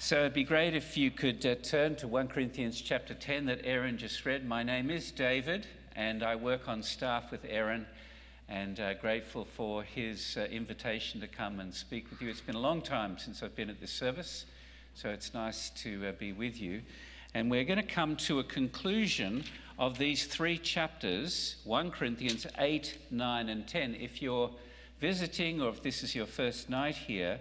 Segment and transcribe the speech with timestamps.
[0.00, 3.62] So it'd be great if you could uh, turn to 1 Corinthians chapter 10 that
[3.64, 4.46] Aaron just read.
[4.46, 7.84] My name is David, and I work on staff with Aaron,
[8.48, 12.28] and uh, grateful for his uh, invitation to come and speak with you.
[12.30, 14.44] It's been a long time since I've been at this service,
[14.94, 16.82] so it's nice to uh, be with you.
[17.34, 19.42] And we're going to come to a conclusion
[19.80, 23.96] of these three chapters 1 Corinthians 8, 9, and 10.
[23.96, 24.52] If you're
[25.00, 27.40] visiting, or if this is your first night here,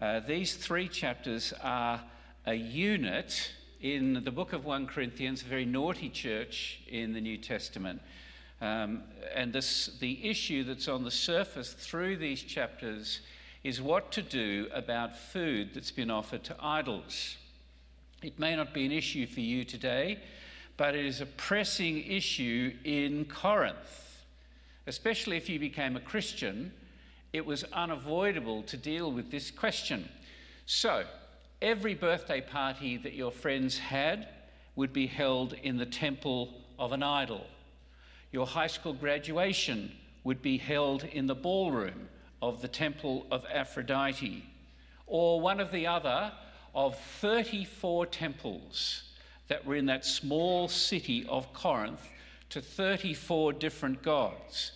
[0.00, 2.00] uh, these three chapters are
[2.46, 7.36] a unit in the book of 1 Corinthians, a very naughty church in the New
[7.36, 8.00] Testament.
[8.62, 9.02] Um,
[9.34, 13.20] and this, the issue that's on the surface through these chapters
[13.62, 17.36] is what to do about food that's been offered to idols.
[18.22, 20.18] It may not be an issue for you today,
[20.78, 24.24] but it is a pressing issue in Corinth,
[24.86, 26.72] especially if you became a Christian
[27.32, 30.08] it was unavoidable to deal with this question.
[30.66, 31.04] So,
[31.62, 34.28] every birthday party that your friends had
[34.76, 37.46] would be held in the temple of an idol.
[38.32, 39.92] Your high school graduation
[40.24, 42.08] would be held in the ballroom
[42.42, 44.44] of the temple of Aphrodite,
[45.06, 46.32] or one of the other
[46.74, 49.02] of 34 temples
[49.48, 52.08] that were in that small city of Corinth
[52.50, 54.72] to 34 different gods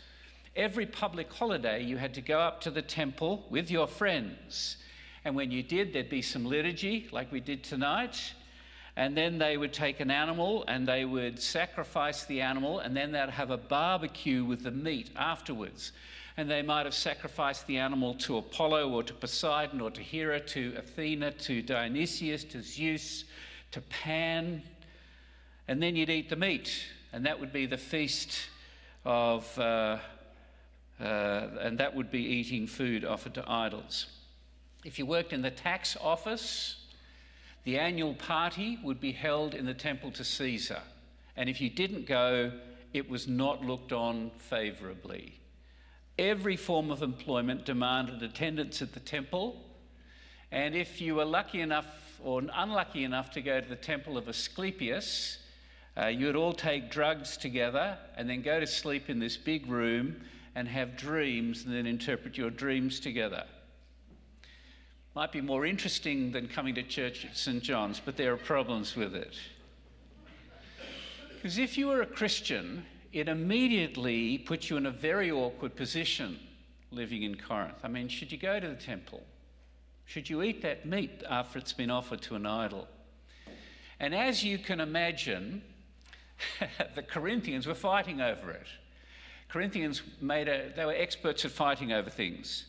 [0.56, 4.76] every public holiday, you had to go up to the temple with your friends.
[5.24, 8.34] And when you did, there'd be some liturgy, like we did tonight.
[8.96, 13.10] And then they would take an animal and they would sacrifice the animal, and then
[13.10, 15.92] they'd have a barbecue with the meat afterwards.
[16.36, 20.40] And they might have sacrificed the animal to Apollo or to Poseidon or to Hera,
[20.40, 23.24] to Athena, to Dionysius, to Zeus,
[23.72, 24.62] to Pan.
[25.66, 28.48] And then you'd eat the meat, and that would be the feast
[29.04, 29.58] of.
[29.58, 29.98] Uh,
[31.00, 34.06] uh, and that would be eating food offered to idols.
[34.84, 36.76] If you worked in the tax office,
[37.64, 40.82] the annual party would be held in the temple to Caesar.
[41.36, 42.52] And if you didn't go,
[42.92, 45.40] it was not looked on favourably.
[46.18, 49.60] Every form of employment demanded attendance at the temple.
[50.52, 54.28] And if you were lucky enough or unlucky enough to go to the temple of
[54.28, 55.38] Asclepius,
[55.96, 59.66] uh, you would all take drugs together and then go to sleep in this big
[59.66, 60.20] room
[60.54, 63.44] and have dreams and then interpret your dreams together.
[65.14, 67.62] Might be more interesting than coming to church at St.
[67.62, 69.34] John's, but there are problems with it.
[71.34, 76.38] Because if you were a Christian, it immediately puts you in a very awkward position
[76.90, 77.78] living in Corinth.
[77.84, 79.22] I mean, should you go to the temple?
[80.06, 82.88] Should you eat that meat after it's been offered to an idol?
[84.00, 85.62] And as you can imagine,
[86.94, 88.66] the Corinthians were fighting over it.
[89.54, 92.64] Corinthians made a, they were experts at fighting over things.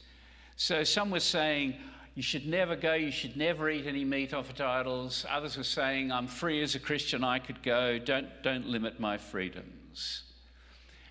[0.56, 1.74] So some were saying,
[2.14, 5.26] you should never go, you should never eat any meat offered to idols.
[5.28, 9.18] Others were saying, I'm free as a Christian, I could go, don't, don't limit my
[9.18, 10.26] freedoms.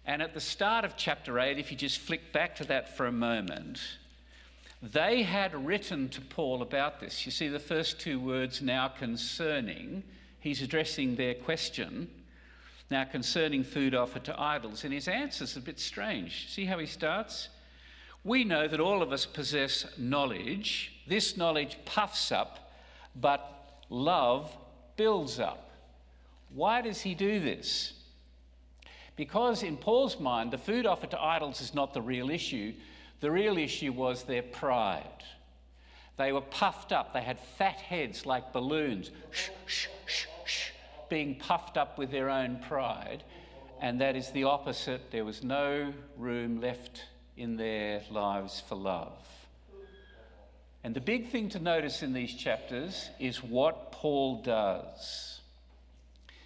[0.06, 3.06] And at the start of chapter 8, if you just flick back to that for
[3.06, 3.80] a moment,
[4.80, 7.26] they had written to Paul about this.
[7.26, 10.04] You see the first two words now concerning,
[10.38, 12.08] he's addressing their question.
[12.94, 16.46] Now, concerning food offered to idols, and his answer is a bit strange.
[16.48, 17.48] See how he starts?
[18.22, 20.92] We know that all of us possess knowledge.
[21.08, 22.72] This knowledge puffs up,
[23.16, 24.56] but love
[24.94, 25.72] builds up.
[26.50, 27.94] Why does he do this?
[29.16, 32.74] Because in Paul's mind, the food offered to idols is not the real issue.
[33.18, 35.24] The real issue was their pride.
[36.16, 39.10] They were puffed up, they had fat heads like balloons.
[39.32, 40.70] Shh, shh, shh, shh
[41.08, 43.24] being puffed up with their own pride,
[43.80, 45.10] and that is the opposite.
[45.10, 47.02] There was no room left
[47.36, 49.18] in their lives for love.
[50.82, 55.40] And the big thing to notice in these chapters is what Paul does.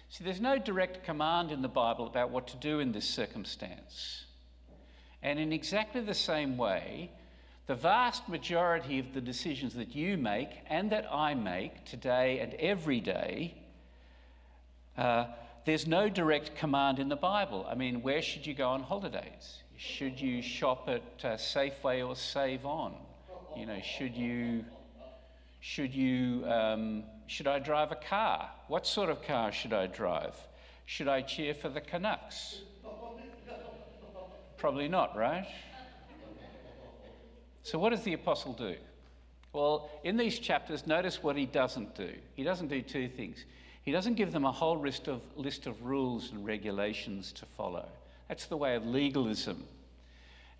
[0.09, 4.25] See, there's no direct command in the Bible about what to do in this circumstance.
[5.21, 7.11] And in exactly the same way,
[7.67, 12.53] the vast majority of the decisions that you make and that I make today and
[12.55, 13.55] every day
[14.99, 15.27] uh,
[15.65, 17.65] there's no direct command in the Bible.
[17.69, 19.63] I mean, where should you go on holidays?
[19.77, 22.95] Should you shop at uh, Safeway or Save On?
[23.55, 24.65] You know, should you
[25.61, 28.49] should you um, should I drive a car?
[28.67, 30.35] What sort of car should I drive?
[30.85, 32.61] Should I cheer for the Canucks?
[34.57, 35.47] Probably not, right?
[37.63, 38.75] So, what does the apostle do?
[39.53, 42.11] Well, in these chapters, notice what he doesn't do.
[42.35, 43.45] He doesn't do two things.
[43.83, 47.87] He doesn't give them a whole list of, list of rules and regulations to follow.
[48.27, 49.63] That's the way of legalism.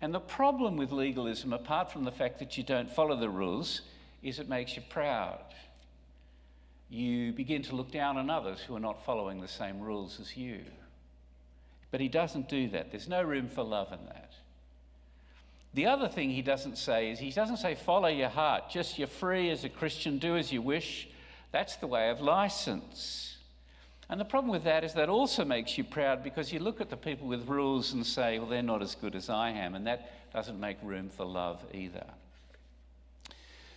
[0.00, 3.82] And the problem with legalism, apart from the fact that you don't follow the rules,
[4.22, 5.38] is it makes you proud.
[6.90, 10.36] you begin to look down on others who are not following the same rules as
[10.36, 10.60] you.
[11.92, 12.90] But he doesn't do that.
[12.90, 14.32] There's no room for love in that.
[15.72, 19.06] The other thing he doesn't say is he doesn't say, follow your heart, just you're
[19.06, 21.08] free as a Christian, do as you wish.
[21.52, 23.36] That's the way of license.
[24.08, 26.90] And the problem with that is that also makes you proud because you look at
[26.90, 29.74] the people with rules and say, well, they're not as good as I am.
[29.74, 32.06] And that doesn't make room for love either.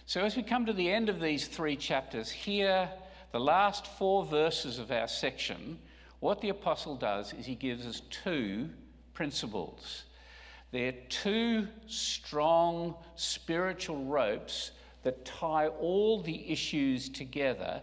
[0.05, 2.89] So, as we come to the end of these three chapters, here,
[3.31, 5.79] the last four verses of our section,
[6.19, 8.69] what the apostle does is he gives us two
[9.13, 10.03] principles.
[10.71, 14.71] They're two strong spiritual ropes
[15.03, 17.81] that tie all the issues together.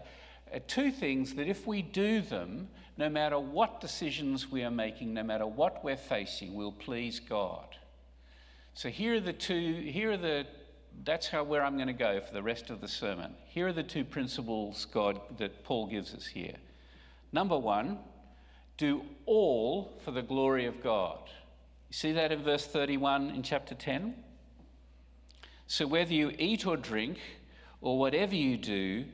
[0.53, 5.13] Uh, two things that, if we do them, no matter what decisions we are making,
[5.13, 7.77] no matter what we're facing, will please God.
[8.73, 10.45] So here are the two, here are the
[11.03, 13.33] that's how where I'm going to go for the rest of the sermon.
[13.45, 16.55] Here are the two principles God that Paul gives us here.
[17.31, 17.97] Number one,
[18.77, 21.19] do all for the glory of God.
[21.89, 24.15] You see that in verse 31 in chapter 10?
[25.71, 27.17] So whether you eat or drink
[27.79, 29.05] or whatever you do,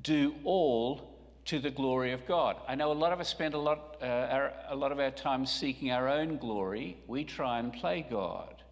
[0.00, 2.54] do all to the glory of God.
[2.68, 5.10] I know a lot of us spend a lot, uh, our, a lot of our
[5.10, 6.98] time seeking our own glory.
[7.08, 8.62] We try and play God.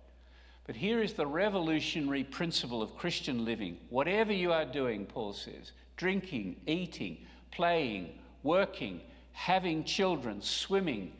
[0.68, 3.76] But here is the revolutionary principle of Christian living.
[3.90, 9.00] Whatever you are doing, Paul says drinking, eating, playing, working,
[9.32, 11.10] having children, swimming,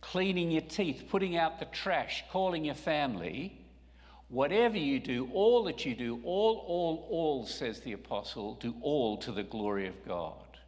[0.00, 3.61] cleaning your teeth, putting out the trash, calling your family
[4.32, 9.18] whatever you do, all that you do, all, all, all, says the apostle, do all
[9.18, 10.58] to the glory of God.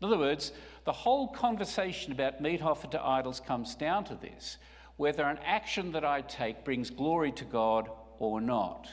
[0.00, 0.52] In other words,
[0.84, 4.58] the whole conversation about meat offered to idols comes down to this
[4.96, 7.88] whether an action that I take brings glory to God
[8.18, 8.88] or not.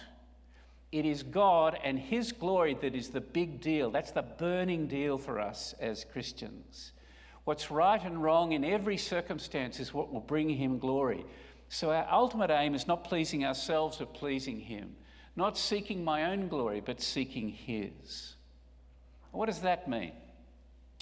[0.92, 3.90] It is God and His glory that is the big deal.
[3.90, 6.92] That's the burning deal for us as Christians.
[7.44, 11.26] What's right and wrong in every circumstance is what will bring Him glory.
[11.76, 14.96] So our ultimate aim is not pleasing ourselves, but pleasing Him.
[15.36, 18.36] Not seeking my own glory, but seeking His.
[19.34, 20.14] What does that mean?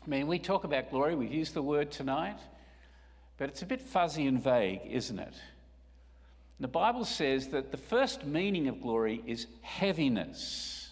[0.04, 2.40] I mean, we talk about glory, we've used the word tonight.
[3.38, 5.36] But it's a bit fuzzy and vague, isn't it?
[6.60, 10.90] The Bible says that the first meaning of glory is heaviness,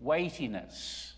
[0.00, 1.14] weightiness.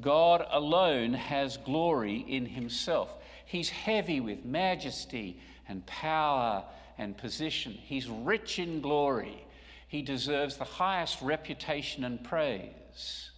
[0.00, 3.16] God alone has glory in himself.
[3.46, 5.38] He's heavy with majesty
[5.68, 6.64] and power
[6.98, 7.72] and position.
[7.72, 9.44] He's rich in glory.
[9.88, 13.30] He deserves the highest reputation and praise.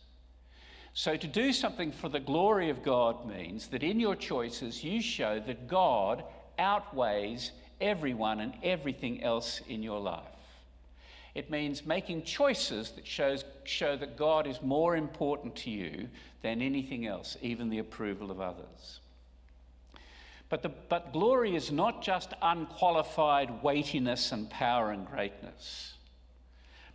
[0.95, 5.03] So, to do something for the glory of God means that in your choices you
[5.03, 6.25] show that God
[6.59, 7.51] outweighs
[7.81, 10.23] everyone and everything else in your life.
[11.35, 16.09] It means making choices that shows, show that God is more important to you
[16.41, 19.01] than anything else, even the approval of others.
[20.49, 25.95] But, the, but glory is not just unqualified weightiness and power and greatness.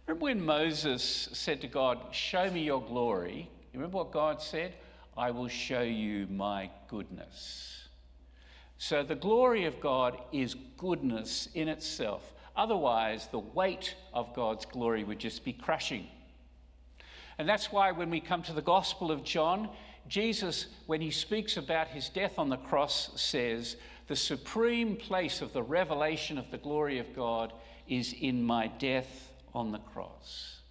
[0.08, 3.50] Remember when Moses said to God, Show me your glory?
[3.74, 4.74] You remember what God said?
[5.18, 7.88] I will show you my goodness.
[8.78, 12.34] So the glory of God is goodness in itself.
[12.56, 16.08] Otherwise, the weight of God's glory would just be crushing.
[17.38, 19.70] And that's why when we come to the Gospel of John,
[20.08, 23.78] Jesus, when he speaks about his death on the cross, says,
[24.08, 27.54] The supreme place of the revelation of the glory of God
[27.88, 30.62] is in my death on the cross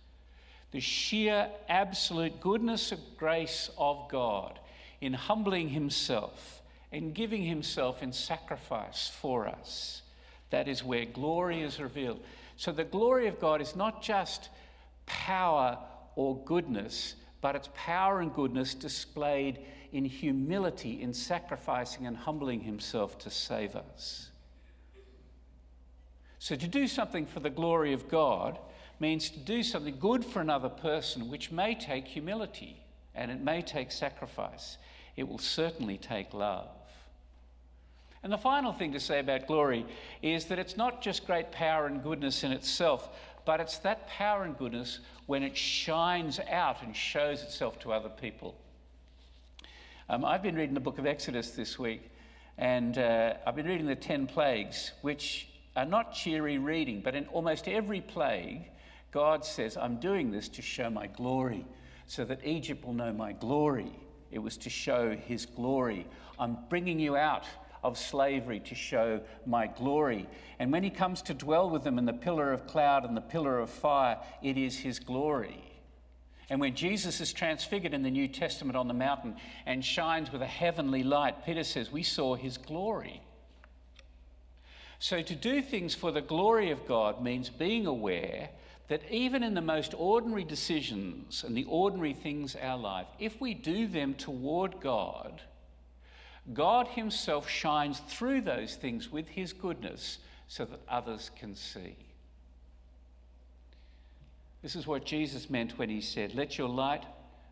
[0.72, 4.58] the sheer absolute goodness of grace of God
[5.00, 10.02] in humbling himself and giving himself in sacrifice for us.
[10.50, 12.20] That is where glory is revealed.
[12.56, 14.48] So the glory of God is not just
[15.06, 15.78] power
[16.14, 19.60] or goodness, but it's power and goodness displayed
[19.92, 24.30] in humility, in sacrificing and humbling himself to save us.
[26.38, 28.58] So to do something for the glory of God
[28.98, 32.82] means to do something good for another person, which may take humility
[33.14, 34.78] and it may take sacrifice.
[35.16, 36.68] It will certainly take love.
[38.22, 39.86] And the final thing to say about glory
[40.22, 43.08] is that it's not just great power and goodness in itself,
[43.44, 48.08] but it's that power and goodness when it shines out and shows itself to other
[48.08, 48.56] people.
[50.08, 52.10] Um, I've been reading the book of Exodus this week,
[52.58, 57.26] and uh, I've been reading the 10 plagues, which are not cheery reading, but in
[57.26, 58.64] almost every plague,
[59.12, 61.64] God says, I'm doing this to show my glory,
[62.06, 63.92] so that Egypt will know my glory.
[64.30, 66.06] It was to show his glory.
[66.38, 67.44] I'm bringing you out
[67.82, 70.28] of slavery to show my glory.
[70.58, 73.20] And when he comes to dwell with them in the pillar of cloud and the
[73.20, 75.64] pillar of fire, it is his glory.
[76.50, 80.42] And when Jesus is transfigured in the New Testament on the mountain and shines with
[80.42, 83.22] a heavenly light, Peter says, We saw his glory.
[84.98, 88.50] So to do things for the glory of God means being aware
[88.88, 93.54] that even in the most ordinary decisions and the ordinary things our life, if we
[93.54, 95.40] do them toward God,
[96.52, 101.96] God Himself shines through those things with His goodness so that others can see.
[104.62, 107.04] This is what Jesus meant when He said, Let your light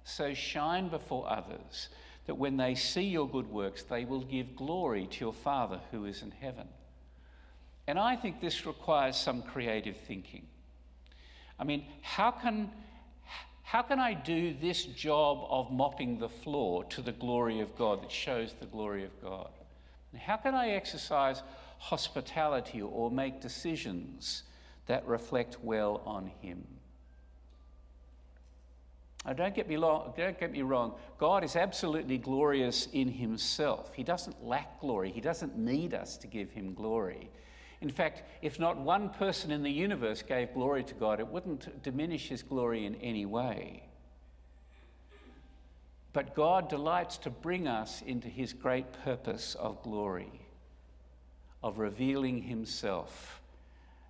[0.04, 1.88] so shine before others
[2.26, 6.04] that when they see your good works, they will give glory to your Father who
[6.04, 6.68] is in heaven.
[7.86, 10.46] And I think this requires some creative thinking.
[11.58, 12.70] I mean, how can,
[13.68, 18.02] how can I do this job of mopping the floor to the glory of God
[18.02, 19.50] that shows the glory of God?
[20.10, 21.42] And how can I exercise
[21.76, 24.44] hospitality or make decisions
[24.86, 26.66] that reflect well on Him?
[29.26, 33.92] Now, don't get, me long, don't get me wrong, God is absolutely glorious in Himself.
[33.92, 37.28] He doesn't lack glory, He doesn't need us to give Him glory.
[37.80, 41.82] In fact, if not one person in the universe gave glory to God, it wouldn't
[41.82, 43.84] diminish his glory in any way.
[46.12, 50.32] But God delights to bring us into his great purpose of glory,
[51.62, 53.40] of revealing himself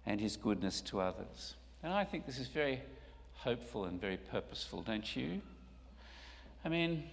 [0.07, 1.57] and his goodness to others.
[1.83, 2.81] And I think this is very
[3.35, 5.43] hopeful and very purposeful, don't you?
[6.65, 7.05] I mean,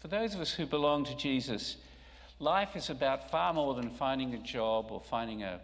[0.00, 1.76] for those of us who belong to Jesus,
[2.38, 5.60] life is about far more than finding a job or finding a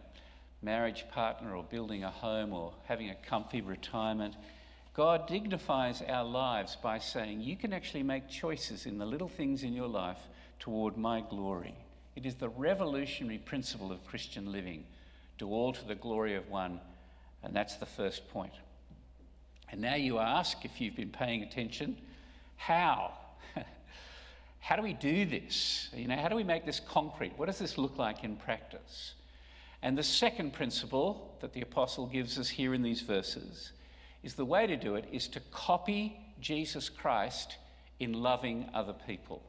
[0.67, 4.35] marriage partner or building a home or having a comfy retirement.
[4.95, 9.63] God dignifies our lives by saying, You can actually make choices in the little things
[9.63, 10.19] in your life
[10.59, 11.77] toward my glory.
[12.17, 14.85] It is the revolutionary principle of Christian living
[15.39, 16.81] do all to the glory of one,
[17.43, 18.55] and that's the first point.
[19.71, 21.99] And now you ask, if you've been paying attention,
[22.57, 23.13] how?
[24.61, 25.91] how do we do this?
[25.95, 27.35] You know, how do we make this concrete?
[27.37, 29.13] What does this look like in practice?
[29.83, 33.73] And the second principle that the apostle gives us here in these verses
[34.23, 37.57] is the way to do it is to copy Jesus Christ
[38.01, 39.43] in loving other people.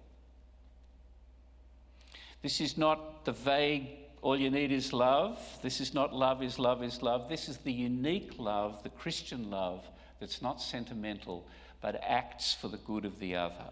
[2.41, 3.87] This is not the vague,
[4.21, 5.39] all you need is love.
[5.61, 7.29] This is not love is love is love.
[7.29, 9.83] This is the unique love, the Christian love,
[10.19, 11.45] that's not sentimental,
[11.81, 13.69] but acts for the good of the other.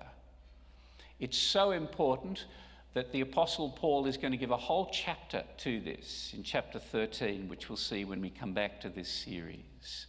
[1.20, 2.46] It's so important
[2.96, 6.80] that the Apostle Paul is going to give a whole chapter to this in chapter
[6.80, 10.08] 13, which we'll see when we come back to this series.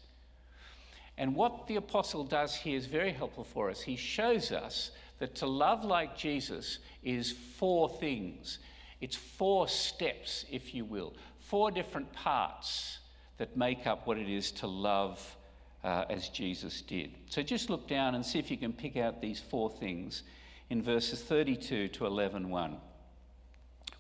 [1.19, 3.81] And what the Apostle does here is very helpful for us.
[3.81, 8.61] He shows us that to love like Jesus is four things.
[9.01, 13.01] It's four steps, if you will, four different parts
[13.39, 15.37] that make up what it is to love
[15.83, 17.11] uh, as Jesus did.
[17.31, 20.23] So just look down and see if you can pick out these four things
[20.71, 22.77] in verses 32 to 11 1.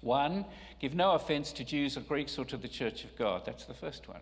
[0.00, 0.44] 1.
[0.80, 3.42] Give no offense to Jews or Greeks or to the church of God.
[3.44, 4.20] That's the first one.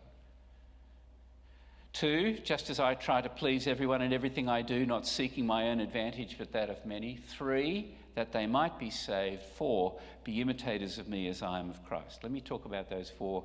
[1.94, 2.38] 2.
[2.44, 5.80] Just as I try to please everyone in everything I do, not seeking my own
[5.80, 7.18] advantage but that of many.
[7.28, 7.94] 3.
[8.14, 9.42] That they might be saved.
[9.56, 9.98] 4.
[10.24, 12.20] Be imitators of me as I am of Christ.
[12.22, 13.44] Let me talk about those four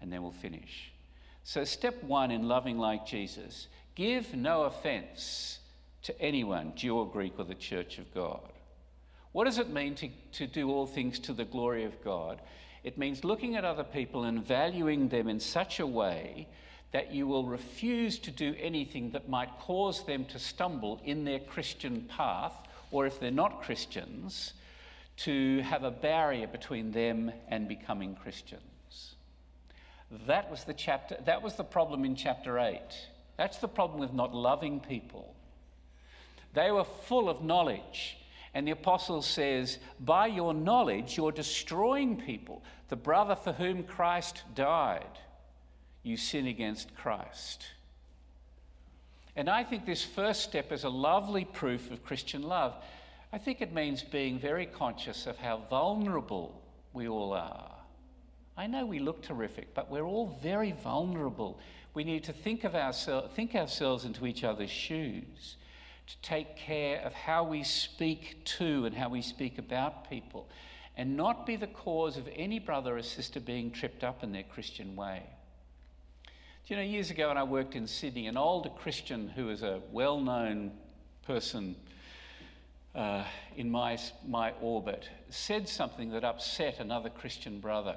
[0.00, 0.92] and then we'll finish.
[1.44, 5.60] So, step one in loving like Jesus give no offense
[6.06, 8.52] to anyone, Jew or Greek or the church of God.
[9.32, 12.40] What does it mean to, to do all things to the glory of God?
[12.84, 16.46] It means looking at other people and valuing them in such a way
[16.92, 21.40] that you will refuse to do anything that might cause them to stumble in their
[21.40, 22.54] Christian path,
[22.92, 24.52] or if they're not Christians,
[25.18, 29.16] to have a barrier between them and becoming Christians.
[30.28, 32.80] That was the chapter that was the problem in chapter 8.
[33.36, 35.35] That's the problem with not loving people.
[36.56, 38.16] They were full of knowledge.
[38.54, 42.64] And the apostle says, By your knowledge, you're destroying people.
[42.88, 45.18] The brother for whom Christ died,
[46.02, 47.66] you sin against Christ.
[49.36, 52.74] And I think this first step is a lovely proof of Christian love.
[53.34, 56.62] I think it means being very conscious of how vulnerable
[56.94, 57.70] we all are.
[58.56, 61.60] I know we look terrific, but we're all very vulnerable.
[61.92, 65.56] We need to think of ourselves, think ourselves into each other's shoes
[66.06, 70.48] to take care of how we speak to and how we speak about people,
[70.96, 74.44] and not be the cause of any brother or sister being tripped up in their
[74.44, 75.22] Christian way.
[76.66, 79.62] Do you know, years ago when I worked in Sydney, an older Christian who was
[79.62, 80.72] a well known
[81.24, 81.76] person
[82.94, 83.24] uh,
[83.56, 87.96] in my, my orbit said something that upset another Christian brother.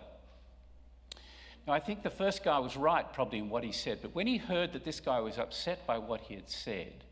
[1.65, 4.27] Now, I think the first guy was right, probably, in what he said, but when
[4.27, 7.05] he heard that this guy was upset by what he had said,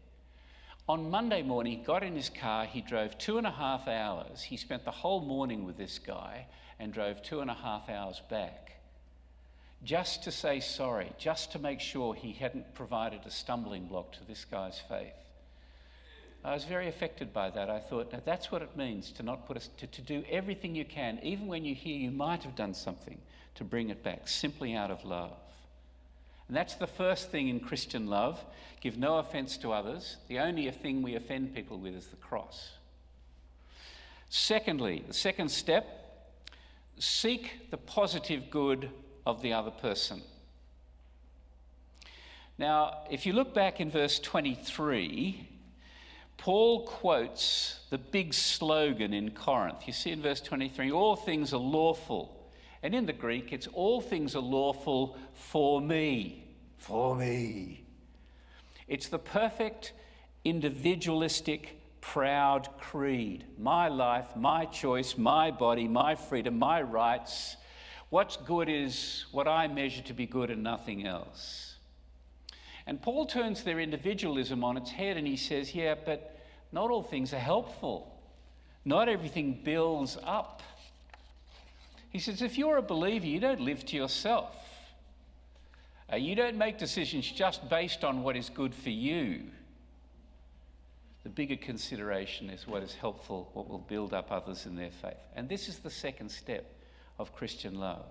[0.88, 4.42] On Monday morning, he got in his car, he drove two and a half hours.
[4.42, 6.48] He spent the whole morning with this guy
[6.80, 8.68] and drove two and a half hours back
[9.84, 14.26] just to say sorry, just to make sure he hadn't provided a stumbling block to
[14.28, 15.14] this guy's faith.
[16.44, 17.70] I was very affected by that.
[17.70, 20.86] I thought, now that's what it means to not put to, to do everything you
[20.86, 23.20] can, even when you hear you might have done something,
[23.56, 25.38] to bring it back, simply out of love.
[26.48, 28.44] And that's the first thing in Christian love
[28.80, 30.18] give no offense to others.
[30.28, 32.72] The only thing we offend people with is the cross.
[34.30, 35.98] Secondly, the second step
[37.00, 38.90] seek the positive good
[39.26, 40.22] of the other person.
[42.58, 45.48] Now, if you look back in verse 23,
[46.38, 49.86] Paul quotes the big slogan in Corinth.
[49.86, 52.37] You see in verse 23 all things are lawful.
[52.88, 56.46] And in the Greek, it's all things are lawful for me.
[56.78, 57.84] For me.
[58.88, 59.92] It's the perfect
[60.46, 63.44] individualistic, proud creed.
[63.60, 67.58] My life, my choice, my body, my freedom, my rights.
[68.10, 71.76] What's good is what I measure to be good and nothing else.
[72.86, 76.40] And Paul turns their individualism on its head and he says, Yeah, but
[76.72, 78.18] not all things are helpful.
[78.86, 80.64] Not everything builds up.
[82.10, 84.56] He says, If you're a believer, you don't live to yourself.
[86.12, 89.44] Uh, you don't make decisions just based on what is good for you.
[91.24, 95.18] The bigger consideration is what is helpful, what will build up others in their faith.
[95.36, 96.74] And this is the second step
[97.20, 98.06] of Christian love.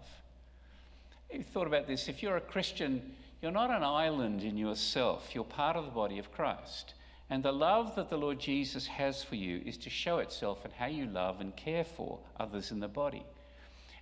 [1.30, 2.08] Have you thought about this?
[2.08, 6.18] If you're a Christian, you're not an island in yourself, you're part of the body
[6.18, 6.92] of Christ.
[7.30, 10.70] And the love that the Lord Jesus has for you is to show itself in
[10.72, 13.24] how you love and care for others in the body.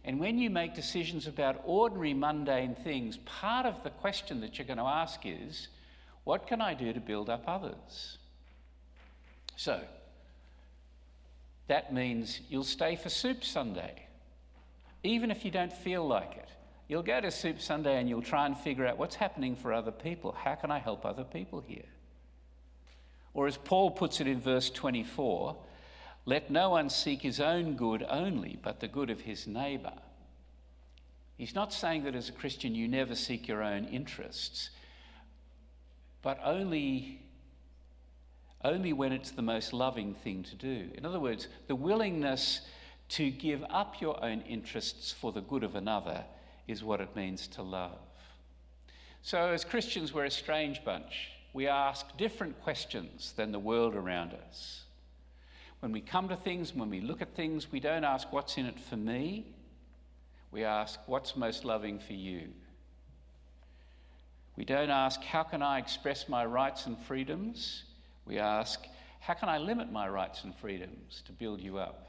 [0.05, 4.67] And when you make decisions about ordinary, mundane things, part of the question that you're
[4.67, 5.69] going to ask is
[6.25, 8.19] what can I do to build up others?
[9.57, 9.81] So,
[11.69, 14.07] that means you'll stay for Soup Sunday,
[15.03, 16.49] even if you don't feel like it.
[16.89, 19.91] You'll go to Soup Sunday and you'll try and figure out what's happening for other
[19.91, 20.33] people.
[20.33, 21.87] How can I help other people here?
[23.33, 25.57] Or as Paul puts it in verse 24,
[26.27, 29.93] let no one seek his own good only, but the good of his neighbour.
[31.37, 34.71] He's not saying that as a Christian you never seek your own interests,
[36.23, 37.21] but only,
[38.63, 40.89] only when it's the most loving thing to do.
[40.95, 42.63] In other words, the willingness
[43.11, 46.25] to give up your own interests for the good of another
[46.67, 47.99] is what it means to love.
[49.21, 54.35] So, as Christians, we're a strange bunch we ask different questions than the world around
[54.49, 54.83] us.
[55.85, 58.65] When we come to things, when we look at things, we don't ask, What's in
[58.65, 59.45] it for me?
[60.51, 62.49] We ask, What's most loving for you?
[64.57, 67.83] We don't ask, How can I express my rights and freedoms?
[68.25, 68.81] We ask,
[69.21, 72.09] How can I limit my rights and freedoms to build you up?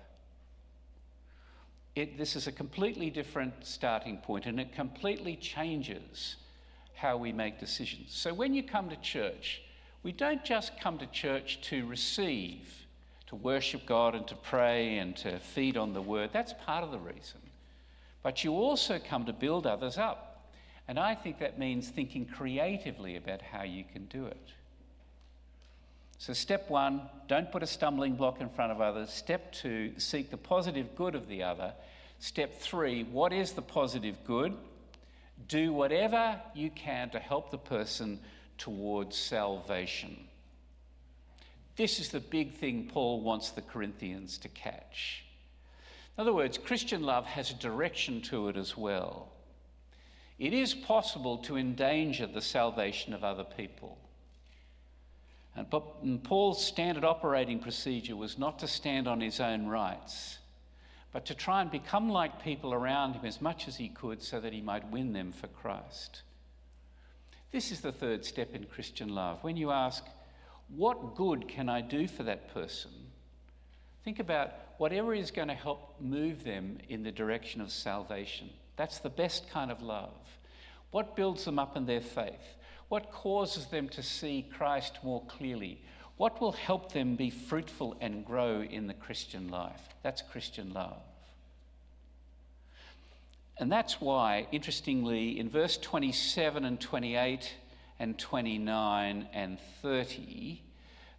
[1.95, 6.37] It, this is a completely different starting point, and it completely changes
[6.93, 8.15] how we make decisions.
[8.15, 9.63] So when you come to church,
[10.01, 12.84] we don't just come to church to receive,
[13.27, 16.29] to worship God and to pray and to feed on the word.
[16.31, 17.39] That's part of the reason.
[18.21, 20.51] But you also come to build others up.
[20.87, 24.51] And I think that means thinking creatively about how you can do it.
[26.17, 29.11] So, step one, don't put a stumbling block in front of others.
[29.11, 31.73] Step two, seek the positive good of the other.
[32.19, 34.55] Step three, what is the positive good?
[35.47, 38.19] Do whatever you can to help the person
[38.57, 40.17] towards salvation.
[41.75, 45.25] This is the big thing Paul wants the Corinthians to catch.
[46.17, 49.33] In other words, Christian love has a direction to it as well.
[50.39, 53.97] It is possible to endanger the salvation of other people.
[55.55, 60.39] And Paul's standard operating procedure was not to stand on his own rights,
[61.13, 64.41] but to try and become like people around him as much as he could so
[64.41, 66.23] that he might win them for Christ.
[67.53, 69.41] This is the third step in Christian love.
[69.45, 70.03] When you ask,
[70.69, 72.91] What good can I do for that person?
[74.03, 78.49] Think about whatever is going to help move them in the direction of salvation.
[78.75, 80.11] That's the best kind of love.
[80.91, 82.55] What builds them up in their faith?
[82.89, 85.81] What causes them to see Christ more clearly?
[86.17, 89.81] What will help them be fruitful and grow in the Christian life?
[90.03, 91.01] That's Christian love.
[93.57, 97.53] And that's why, interestingly, in verse 27 and 28
[97.99, 100.61] and 29 and 30,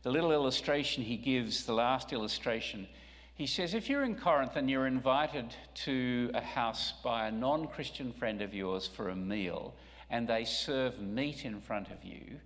[0.03, 2.87] the little illustration he gives, the last illustration,
[3.35, 7.67] he says, If you're in Corinth and you're invited to a house by a non
[7.69, 9.75] Christian friend of yours for a meal,
[10.09, 12.41] and they serve meat in front of you,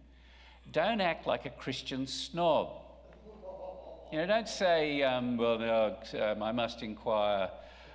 [0.73, 2.71] don't act like a Christian snob.
[4.11, 7.49] You know, don't say, um, well, no, um, I must inquire,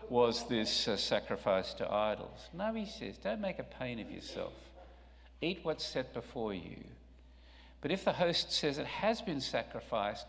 [0.09, 2.47] was this uh, sacrifice to idols?
[2.53, 4.53] No, he says, don't make a pain of yourself.
[5.45, 6.77] Eat what's set before you.
[7.81, 10.25] But if the host says it has been sacrificed,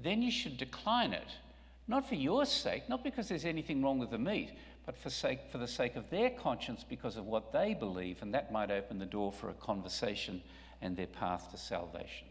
[0.00, 1.26] then you should decline it.
[1.88, 4.50] Not for your sake, not because there's anything wrong with the meat,
[4.84, 8.32] but for, sake, for the sake of their conscience because of what they believe, and
[8.34, 10.40] that might open the door for a conversation
[10.80, 12.28] and their path to salvation.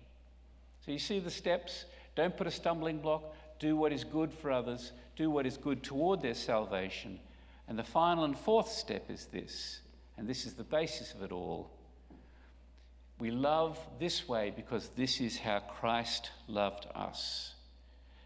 [0.85, 1.83] So you see the steps?
[2.15, 3.35] Don't put a stumbling block.
[3.59, 4.93] Do what is good for others.
[5.17, 7.19] Do what is good toward their salvation.
[7.67, 9.81] And the final and fourth step is this,
[10.17, 11.71] and this is the basis of it all.
[13.17, 17.53] We love this way because this is how Christ loved us.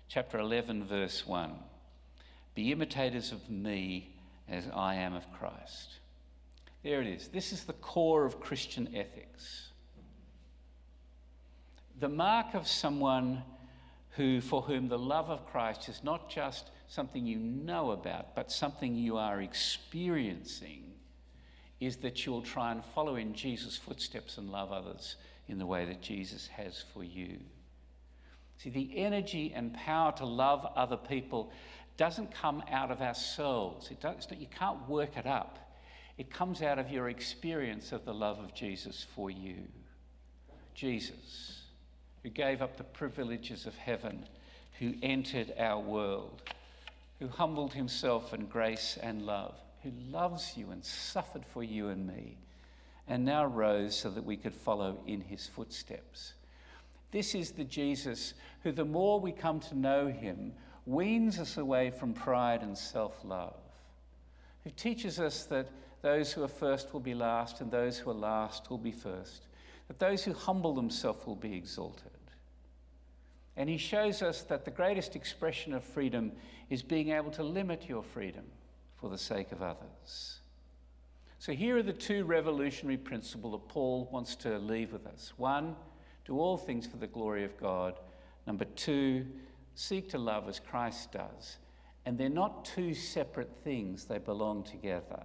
[0.08, 1.52] Chapter 11, verse 1
[2.56, 4.15] Be imitators of me
[4.47, 5.99] as I am of Christ.
[6.84, 7.28] There it is.
[7.28, 9.67] This is the core of Christian ethics.
[11.99, 13.43] The mark of someone
[14.12, 18.52] who, for whom the love of Christ is not just something you know about, but
[18.52, 20.88] something you are experiencing,
[21.80, 25.15] is that you'll try and follow in Jesus' footsteps and love others
[25.48, 27.38] in the way that Jesus has for you.
[28.58, 31.52] See, the energy and power to love other people
[31.96, 33.89] doesn't come out of ourselves.
[33.92, 35.74] It does, you can't work it up.
[36.18, 39.56] It comes out of your experience of the love of Jesus for you.
[40.76, 41.60] Jesus
[42.24, 44.26] who gave up the privileges of heaven,
[44.80, 46.42] who entered our world,
[47.20, 52.06] who humbled himself in grace and love, who loves you and suffered for you and
[52.06, 52.38] me,
[53.08, 56.34] and now rose so that we could follow in his footsteps.
[57.12, 60.54] This is the Jesus who, the more we come to know him,
[60.86, 63.60] weans us away from pride and self love,
[64.63, 65.70] who teaches us that
[66.02, 69.44] those who are first will be last, and those who are last will be first
[69.89, 72.12] that those who humble themselves will be exalted.
[73.58, 76.32] And he shows us that the greatest expression of freedom
[76.70, 78.46] is being able to limit your freedom
[79.00, 80.40] for the sake of others.
[81.40, 85.32] So here are the two revolutionary principles that Paul wants to leave with us.
[85.38, 85.76] One,
[86.26, 87.98] do all things for the glory of God.
[88.46, 89.26] Number two,
[89.74, 91.58] seek to love as Christ does.
[92.06, 95.24] And they're not two separate things, they belong together.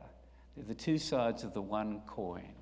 [0.57, 2.55] They're the two sides of the one coin.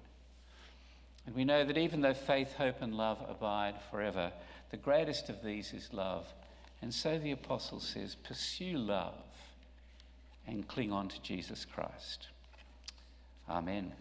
[1.27, 4.33] And we know that even though faith, hope, and love abide forever,
[4.71, 6.27] the greatest of these is love.
[6.81, 9.15] And so the apostle says, pursue love
[10.47, 12.29] and cling on to Jesus Christ.
[13.49, 13.93] Amen.